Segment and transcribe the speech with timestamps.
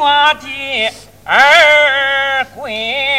[0.00, 0.08] 我
[0.40, 0.90] 的
[1.26, 3.09] 儿闺。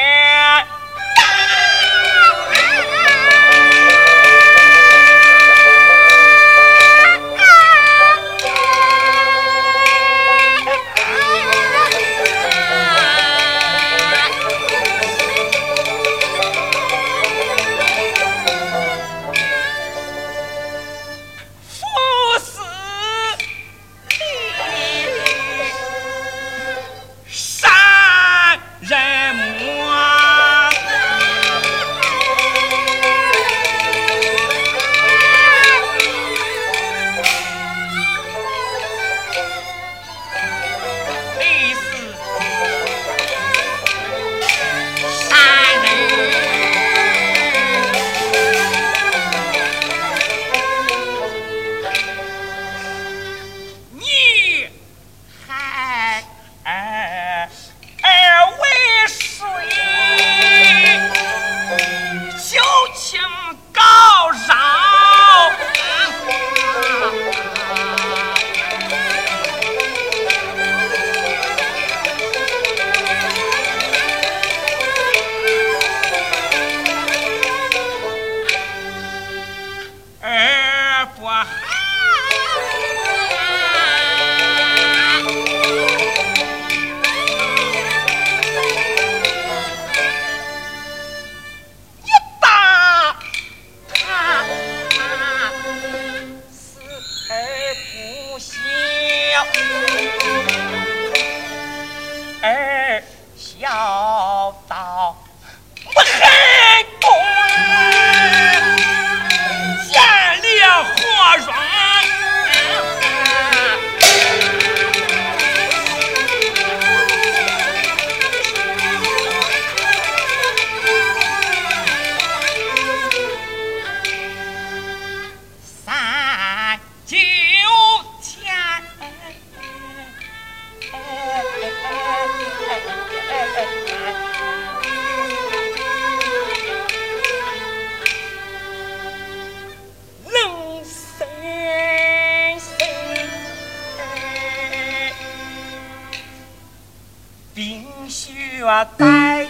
[148.97, 149.47] 待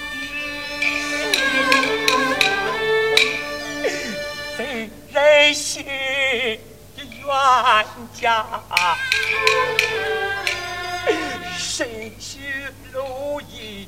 [4.57, 7.29] 的真人心的冤
[8.13, 8.45] 家，
[11.57, 12.39] 身许
[12.91, 13.87] 如意。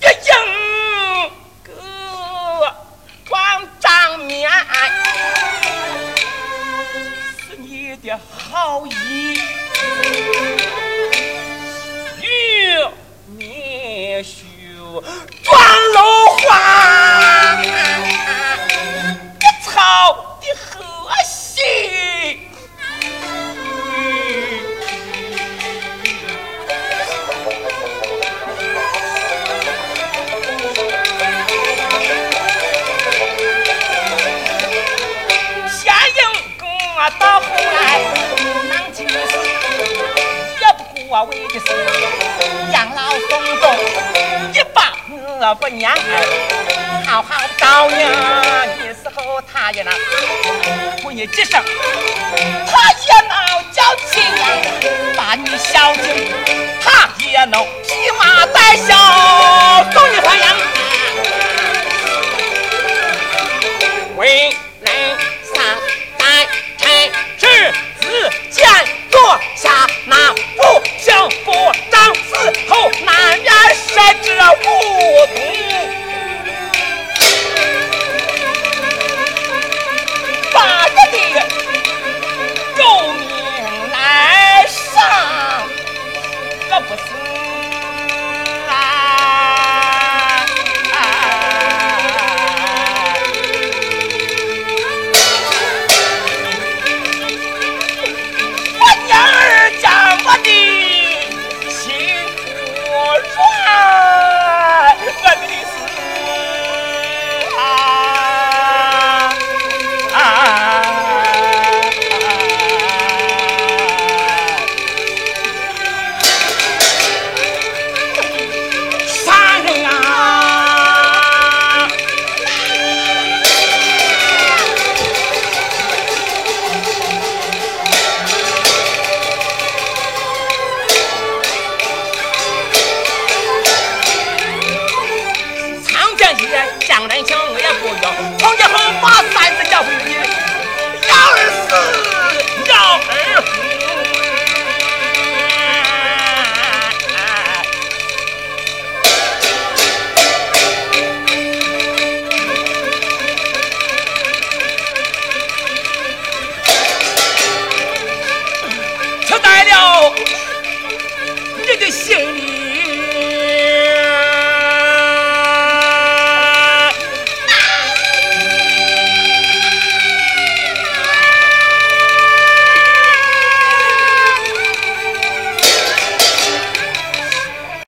[0.00, 0.32] 一应
[1.64, 1.70] 个
[3.28, 3.36] 光
[3.80, 4.50] 张面，
[7.48, 8.90] 是你的好意，
[20.42, 20.74] 草的和
[21.24, 22.38] 谐。
[40.74, 40.94] 不顾
[41.28, 41.66] 为的是
[42.72, 43.30] 养老送
[43.60, 43.64] 终，
[44.54, 44.94] 一把
[45.40, 45.90] 我不念，
[47.06, 47.96] 好好照应
[49.40, 49.92] 他也能
[51.02, 51.62] 呼你几声，
[52.66, 53.82] 他也能叫